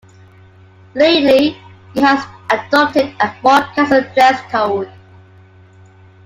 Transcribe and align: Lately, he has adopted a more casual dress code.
Lately, 0.95 1.55
he 1.93 2.01
has 2.01 2.25
adopted 2.49 3.13
a 3.19 3.35
more 3.43 3.61
casual 3.75 4.01
dress 4.15 4.41
code. 4.51 4.91